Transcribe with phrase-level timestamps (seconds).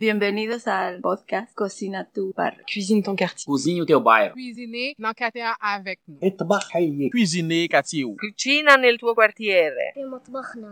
[0.00, 2.56] Bienvenue Bienvenidos ao podcast Cocina tu bar.
[2.66, 3.44] Cuisine ton quartier.
[3.44, 4.02] Cuisine ton.
[4.32, 7.10] Cuisiner quartier avec nous.
[7.10, 8.06] Cuisiner quartier.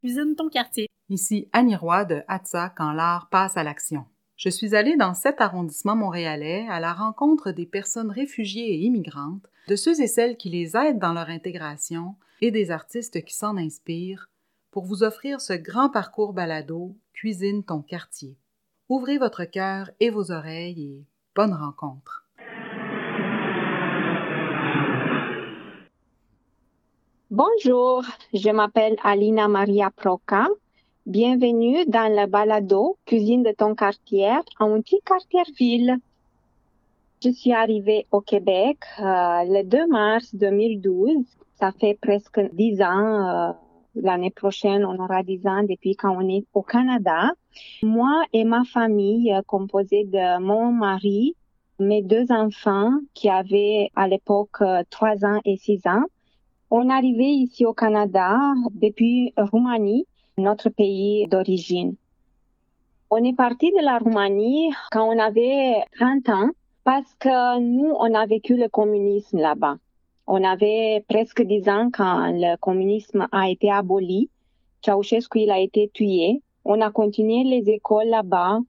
[0.00, 0.88] Cuisine ton quartier.
[1.08, 4.06] Ici Annie Roy de Atza quand l'art passe à l'action.
[4.36, 9.46] Je suis allée dans cet arrondissement montréalais à la rencontre des personnes réfugiées et immigrantes,
[9.68, 13.56] de ceux et celles qui les aident dans leur intégration et des artistes qui s'en
[13.56, 14.28] inspirent
[14.72, 18.36] pour vous offrir ce grand parcours balado Cuisine ton quartier.
[18.94, 22.26] Ouvrez votre cœur et vos oreilles et bonne rencontre.
[27.30, 30.46] Bonjour, je m'appelle Alina Maria Proca.
[31.06, 34.28] Bienvenue dans le balado Cuisine de ton quartier,
[34.60, 35.96] un petit quartier-ville.
[37.24, 41.24] Je suis arrivée au Québec euh, le 2 mars 2012.
[41.58, 43.26] Ça fait presque dix ans.
[43.26, 43.52] euh,
[43.94, 47.32] L'année prochaine, on aura dix ans depuis quand on est au Canada.
[47.82, 51.36] Moi et ma famille, euh, composée de mon mari,
[51.78, 56.04] mes deux enfants qui avaient à l'époque euh, trois ans et six ans,
[56.70, 58.38] on est arrivé ici au Canada
[58.70, 60.06] depuis Roumanie,
[60.38, 61.94] notre pays d'origine.
[63.10, 66.48] On est parti de la Roumanie quand on avait 30 ans
[66.82, 69.76] parce que nous, on a vécu le communisme là-bas.
[70.34, 74.30] On avait presque 10 ans quand le communisme a été aboli.
[74.80, 76.40] Ceausescu, il a été tué.
[76.64, 78.60] On a continué les écoles là-bas.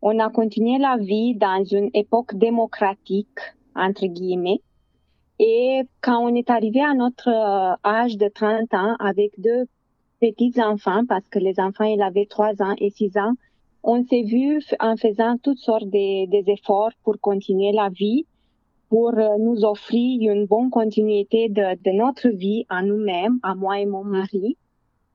[0.00, 3.40] On a continué la vie dans une époque démocratique,
[3.74, 4.60] entre guillemets.
[5.40, 9.66] Et quand on est arrivé à notre euh, âge de 30 ans avec deux
[10.20, 13.32] petits enfants, parce que les enfants, ils avaient 3 ans et 6 ans,
[13.82, 18.24] on s'est vu en faisant toutes sortes de- pour continuer la vie,
[18.88, 23.86] pour euh, nous offrir une bonne continuité de, notre vie à nous-mêmes, à moi et
[23.86, 24.56] mon mari.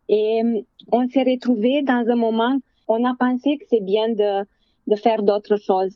[0.10, 2.58] Et euh, on s'est retrouvés dans un moment,
[2.88, 4.46] on a pensé que c'est bien de,
[4.88, 5.96] de faire d'autres choses.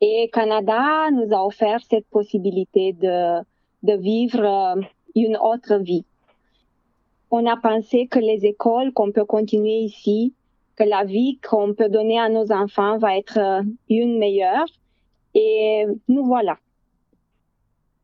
[0.00, 3.40] Et Canada nous a offert cette possibilité de,
[3.82, 4.80] de vivre euh,
[5.14, 6.04] une autre vie.
[7.30, 10.34] On a pensé que les écoles qu'on peut continuer ici,
[10.76, 14.66] que la vie qu'on peut donner à nos enfants va être une meilleure.
[15.34, 16.56] Et nous voilà.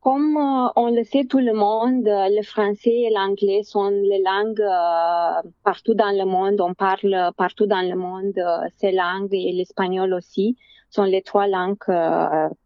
[0.05, 4.21] Comme euh, on le sait tout le monde, euh, le français et l'anglais sont les
[4.21, 6.61] langues euh, partout dans le monde.
[6.61, 8.39] On parle partout dans le monde
[8.77, 10.57] ces langues et l'espagnol aussi
[10.91, 11.79] sont les trois langues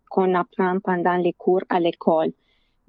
[0.10, 2.34] qu'on apprend pendant les cours à l'école.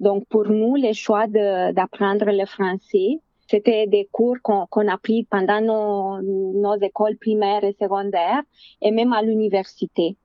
[0.01, 5.23] Donc pour nous, le choix d'apprendre le français, c'était des cours qu'on qu'on a pris
[5.31, 6.21] pendant nos,
[6.65, 8.43] nos écoles primaires et secondaires
[8.81, 10.17] et même à l'université.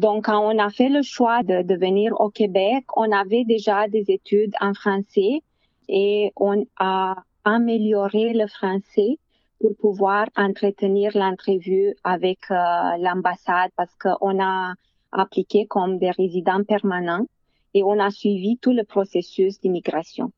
[0.00, 4.10] Donc, quand on a fait le choix de, venir au Québec, on avait déjà des
[4.10, 5.42] études en français
[5.88, 9.18] et on a amélioré le français
[9.60, 12.54] pour pouvoir entretenir l'entrevue avec euh,
[12.98, 14.74] l'ambassade parce qu'on a
[15.12, 17.26] appliqué comme des résidents permanents
[17.72, 20.32] et on a suivi tout le processus d'immigration.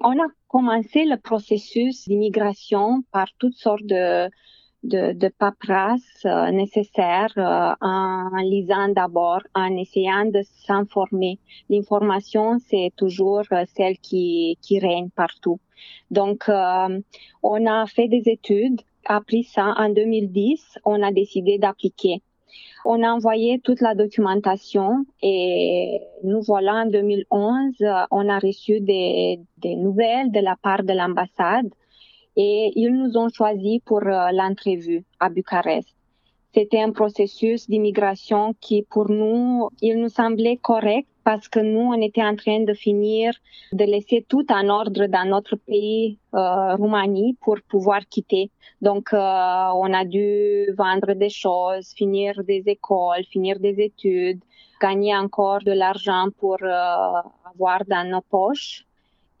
[0.00, 4.28] On a commencé le processus d'immigration par toutes sortes de,
[4.82, 11.38] de, de paperasse euh, nécessaires euh, en lisant d'abord, en essayant de s'informer.
[11.70, 15.60] L'information, c'est toujours euh, celle qui, qui règne partout.
[16.10, 17.00] Donc, euh,
[17.42, 22.22] on a fait des études, appris ça en 2010, on a décidé d'appliquer.
[22.84, 28.80] On a envoyé toute la documentation et nous voilà en 2011, euh, on a reçu
[28.80, 31.70] des, des nouvelles de la part de l'ambassade
[32.36, 35.88] et ils nous ont choisis pour euh, l'entrevue à Bucarest.
[36.54, 42.00] C'était un processus d'immigration qui, pour nous, il nous semblait correct parce que nous, on
[42.02, 43.32] était en train de finir,
[43.72, 48.50] de laisser tout en ordre dans notre pays, euh, Roumanie, pour pouvoir quitter.
[48.82, 54.42] Donc, euh, on a dû vendre des choses, finir des écoles, finir des études,
[54.80, 57.20] gagner encore de l'argent pour euh,
[57.54, 58.84] avoir dans nos poches.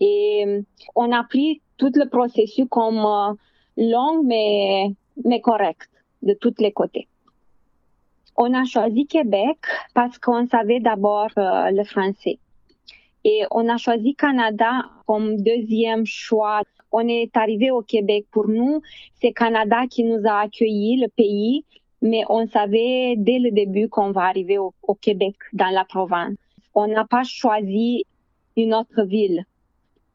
[0.02, 0.62] Et euh,
[0.96, 3.34] on a pris tout le processus comme euh,
[3.76, 4.90] long mais,
[5.24, 5.88] mais correct
[6.22, 7.06] de tous les côtés.
[8.36, 9.58] On a choisi Québec
[9.94, 12.38] parce qu'on savait d'abord euh, le français.
[13.24, 14.72] Et on a choisi Canada
[15.06, 16.62] comme deuxième choix.
[16.90, 18.26] On est arrivé au Québec.
[18.32, 18.82] Pour nous,
[19.20, 21.64] c'est Canada qui nous a accueillis, le pays,
[22.00, 26.34] mais on savait dès le début qu'on va arriver au, au Québec, dans la province.
[26.74, 28.04] On n'a pas choisi
[28.56, 29.44] une autre ville.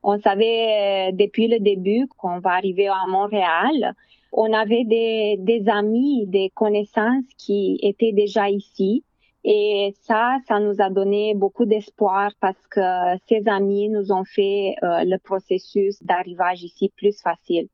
[0.09, 3.94] On savait euh, depuis le début qu'on va arriver à Montréal.
[4.31, 9.04] On avait des, amis, des connaissances qui étaient déjà ici.
[9.44, 14.75] Et ça, ça nous a donné beaucoup d'espoir parce que ces amis nous ont fait
[14.81, 17.68] euh, le processus d'arrivage ici plus facile.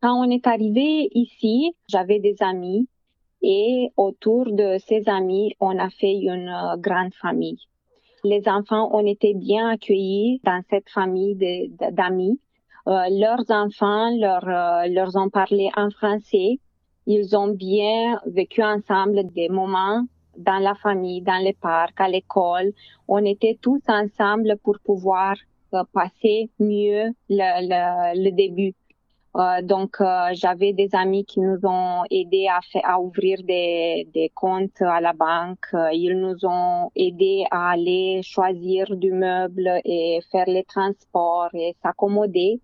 [0.00, 2.88] Quand on est arrivé ici, j'avais des amis
[3.42, 7.58] Et autour de ces amis, on a fait une euh, grande famille.
[8.24, 11.36] Les enfants ont été bien accueillis dans cette famille
[11.90, 12.38] d'amis.
[12.86, 16.58] Euh, leurs enfants leur, euh, ont parlé en français.
[17.06, 20.04] Ils ont bien vécu ensemble des moments
[20.38, 22.72] dans la famille, dans les parcs, à l'école.
[23.08, 25.34] On était tous ensemble pour pouvoir
[25.74, 28.74] euh, passer mieux le, le début.
[29.34, 34.06] Euh, donc, euh, j'avais des amis qui nous ont aidés à, faire, à ouvrir des,
[34.12, 35.68] des, comptes à la banque.
[35.72, 41.74] Euh, ils nous ont aidés à aller choisir du meuble et faire les transports et
[41.82, 42.60] s'accommoder.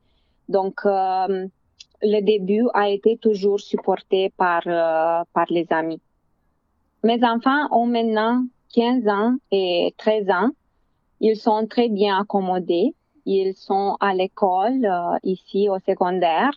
[0.51, 1.47] Donc, euh,
[2.03, 6.01] le début a été toujours supporté par, par les amis.
[7.03, 8.45] Mes enfants ont maintenant
[8.75, 10.51] 15 ans et 13 ans.
[11.21, 12.95] Ils sont très bien accommodés.
[13.31, 16.51] Ils sont à l'école euh, ici au secondaire.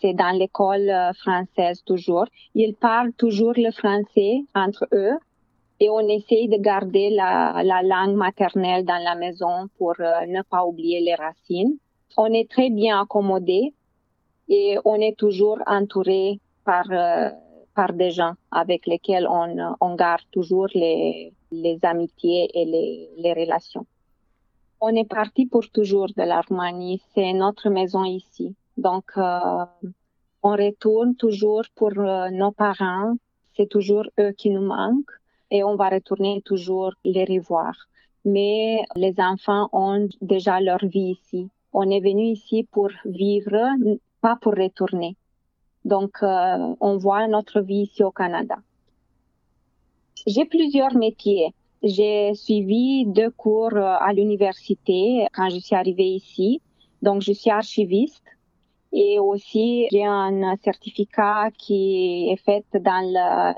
[0.00, 2.24] C'est dans l'école euh, française toujours.
[2.54, 5.18] Ils parlent toujours le français entre eux
[5.78, 10.40] et on essaye de garder la, la langue maternelle dans la maison pour euh, ne
[10.40, 11.76] pas oublier les racines.
[12.16, 13.74] On est très bien accommodés
[14.48, 16.86] et on est toujours entouré par,
[17.74, 23.34] par des gens avec lesquels on, on garde toujours les, les amitiés et les, les
[23.34, 23.84] relations.
[24.80, 27.00] On est parti pour toujours de la Roumanie.
[27.14, 28.54] C'est notre maison ici.
[28.76, 29.64] Donc, euh,
[30.42, 33.14] on retourne toujours pour euh, nos parents.
[33.56, 35.18] C'est toujours eux qui nous manquent
[35.50, 37.74] et on va retourner toujours les revoir.
[38.26, 41.48] Mais les enfants ont déjà leur vie ici.
[41.72, 43.58] On est venu ici pour vivre,
[44.20, 45.16] pas pour retourner.
[45.86, 48.56] Donc, euh, on voit notre vie ici au Canada.
[50.26, 51.54] J'ai plusieurs métiers.
[51.86, 56.60] J'ai suivi deux cours euh, à l'université quand je suis arrivée ici.
[57.00, 58.24] Donc, je suis archiviste
[58.92, 63.04] et aussi j'ai un certificat qui est fait dans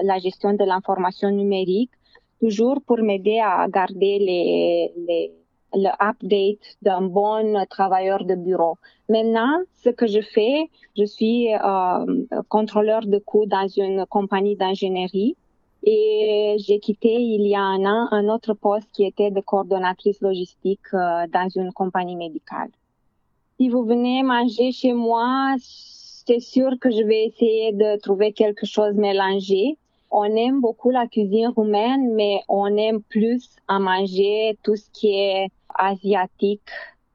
[0.02, 1.90] la, gestion de l'information numérique,
[2.38, 5.32] toujours pour m'aider à garder les,
[5.72, 8.76] le update d'un bon travailleur de bureau.
[9.08, 15.34] Maintenant, ce que je fais, je suis euh, contrôleur de coûts dans une compagnie d'ingénierie
[15.82, 20.20] et j'ai quitté il y a un an un autre poste qui était de coordonnatrice
[20.20, 22.70] logistique euh, dans une compagnie médicale.
[23.58, 28.66] Si vous venez manger chez moi, c'est sûr que je vais essayer de trouver quelque
[28.66, 29.76] chose mélangé.
[30.10, 35.08] On aime beaucoup la cuisine roumaine, mais on aime plus à manger tout ce qui
[35.14, 36.70] est asiatique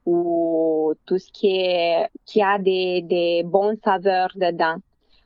[0.06, 4.78] ou tout ce qui a des, des bonnes saveurs dedans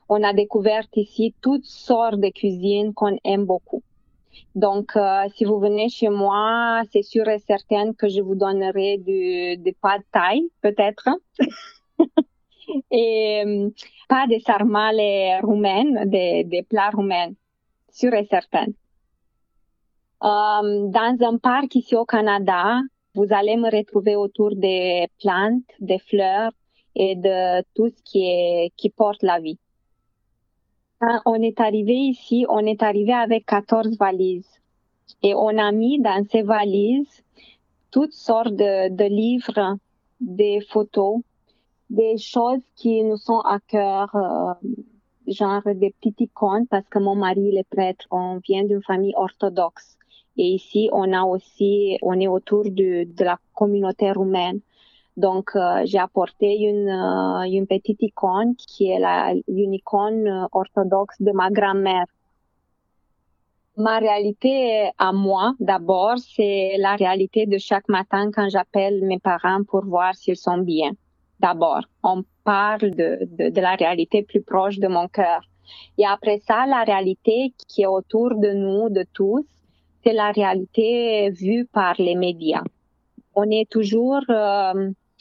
[0.08, 3.82] on a découvert ici toutes sortes de cuisines qu'on aime beaucoup.
[4.54, 8.98] Donc, euh, si vous venez chez moi, c'est sûr et certain que je vous donnerai
[8.98, 11.08] du, du pad thai, peut-être.
[12.90, 13.70] et euh,
[14.08, 17.32] pas des sarmales roumaines, des, des plats roumains,
[17.90, 18.66] sûr et certain.
[20.24, 22.80] Euh, dans un parc ici au Canada,
[23.14, 26.52] vous allez me retrouver autour des plantes, des fleurs
[26.94, 29.58] et de tout ce qui, est, qui porte la vie.
[31.00, 34.50] Quand on est arrivé ici, on est arrivé avec 14 valises.
[35.22, 37.22] Et on a mis dans ces valises
[37.92, 39.78] toutes sortes de, livres,
[40.20, 41.20] des photos,
[41.88, 44.54] des choses qui nous sont à cœur, euh,
[45.28, 49.96] genre des petites icônes, parce que mon mari, est prêtre, on vient d'une famille orthodoxe.
[50.36, 54.60] Et ici, on a aussi, on est autour de la communauté roumaine.
[55.18, 60.46] Donc, euh, j'ai apporté une, euh, une petite icône qui est la, une icône euh,
[60.52, 62.06] orthodoxe de ma grand-mère.
[63.76, 69.64] Ma réalité à moi, d'abord, c'est la réalité de chaque matin quand j'appelle mes parents
[69.64, 70.92] pour voir s'ils sont bien.
[71.40, 73.18] D'abord, on parle de,
[73.50, 75.40] de, la réalité plus proche de mon cœur.
[75.98, 79.44] Et après ça, la réalité qui est autour de nous, de tous,
[80.04, 82.62] c'est la réalité vue par les médias.
[83.34, 84.22] On est toujours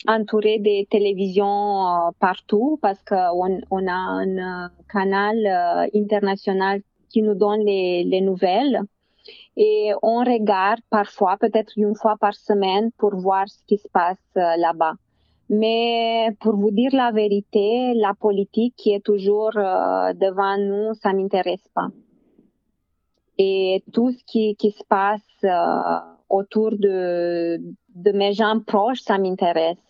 [0.05, 7.21] entouré des télévisions euh, partout parce qu'on on a un euh, canal euh, international qui
[7.21, 8.81] nous donne les, les nouvelles
[9.55, 14.21] et on regarde parfois, peut-être une fois par semaine, pour voir ce qui se passe
[14.35, 14.93] là-bas.
[15.49, 21.67] Mais pour vous dire la vérité, la politique qui est toujours devant nous, ça m'intéresse
[21.73, 21.87] pas.
[23.39, 25.43] Et tout ce qui, qui se passe
[26.29, 27.59] autour de,
[27.95, 29.86] de mes gens proches, ça m'intéresse.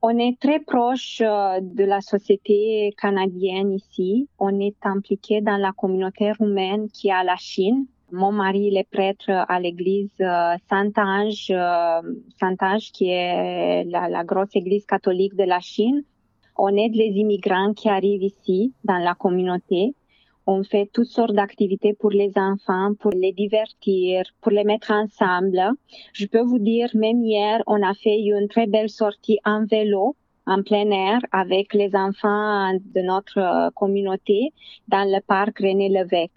[0.00, 4.28] On est très proche euh, de la société canadienne ici.
[4.38, 7.86] On est impliqué dans la communauté roumaine qui est à la Chine.
[8.12, 12.00] Mon mari est prêtre à l'église euh, Saint-Ange, euh,
[12.38, 16.04] Saint-Ange qui est la, la grosse église catholique de la Chine.
[16.56, 19.94] On aide les immigrants qui arrivent ici dans la communauté.
[20.50, 25.60] On fait toutes sortes d'activités pour les enfants, pour les divertir, pour les mettre ensemble.
[26.14, 30.16] Je peux vous dire, même hier, on a fait une très belle sortie en vélo
[30.46, 34.54] en plein air avec les enfants de notre communauté
[34.88, 36.32] dans le parc René Lévesque.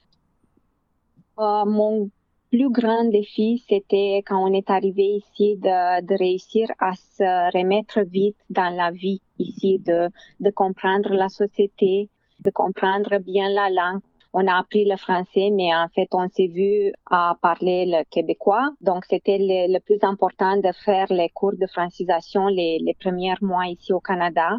[1.39, 2.09] Euh, mon
[2.51, 8.35] plus grand défi, c'était quand on est arrivé ici de, réussir à se remettre vite
[8.49, 12.09] dans la vie ici, de comprendre la société,
[12.41, 14.01] de comprendre bien la langue.
[14.33, 18.71] On a appris le français, mais en fait, on s'est vu à parler le québécois.
[18.79, 23.91] Donc, c'était le, plus important de faire les cours de francisation les, premiers mois ici
[23.91, 24.57] au Canada.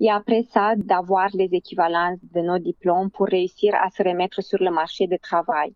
[0.00, 4.58] Et après ça, d'avoir les équivalences de nos diplômes pour réussir à se remettre sur
[4.60, 5.72] le marché du travail.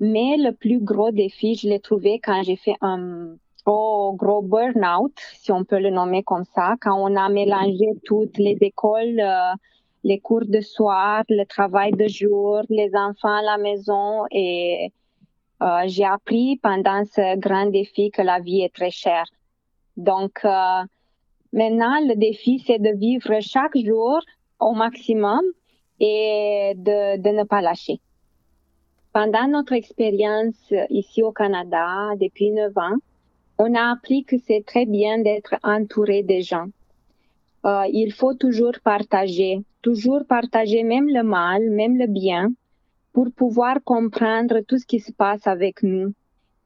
[0.00, 5.52] Mais le plus gros défi, je l'ai trouvé quand j'ai fait un gros burn-out, si
[5.52, 9.52] on peut le nommer comme ça, quand on a mélangé toutes les écoles, euh,
[10.04, 14.92] les cours de soir, le travail de jour, les enfants à la maison et
[15.62, 19.26] euh, j'ai appris pendant ce grand défi que la vie est très chère.
[19.96, 20.82] Donc euh,
[21.52, 24.20] maintenant, le défi, c'est de vivre chaque jour
[24.58, 25.42] au maximum
[25.98, 28.00] et de, de ne pas lâcher.
[29.12, 32.96] Pendant notre expérience ici au Canada, depuis 9 ans,
[33.58, 36.68] on a appris que c'est très bien d'être entouré des gens.
[37.66, 42.52] Euh, il faut toujours partager, toujours partager même le mal, même le bien,
[43.12, 46.12] pour pouvoir comprendre tout ce qui se passe avec nous.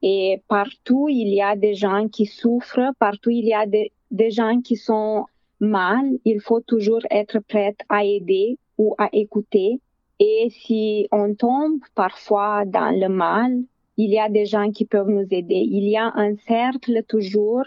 [0.02, 3.90] Et partout, il y a des gens qui souffrent, partout, il y a des,
[4.30, 5.24] gens qui sont
[5.60, 6.04] mal.
[6.24, 9.80] Il faut toujours être prêt à aider ou à écouter
[10.20, 13.62] et si on tombe parfois dans le mal,
[13.96, 15.66] il y a des gens qui peuvent nous aider.
[15.78, 17.64] Il y a un cercle toujours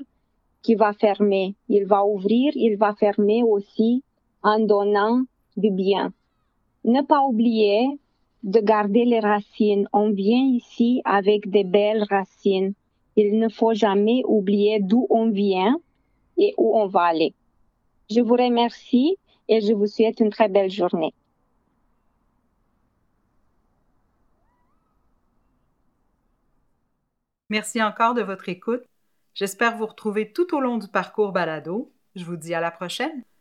[0.61, 1.55] qui va fermer.
[1.67, 4.03] Il va ouvrir, il va fermer aussi
[4.43, 5.23] en donnant
[5.57, 6.13] du bien.
[6.85, 7.99] Ne pas oublier
[8.43, 9.87] de garder les racines.
[9.91, 12.73] On vient ici avec des belles racines.
[13.15, 15.79] Il ne faut jamais oublier d'où on vient
[16.37, 17.33] et où on va aller.
[18.09, 19.17] Je vous remercie
[19.49, 21.13] et je vous souhaite une très belle journée.
[27.49, 28.83] Merci encore de votre écoute.
[29.33, 31.91] J'espère vous retrouver tout au long du parcours balado.
[32.15, 33.23] Je vous dis à la prochaine.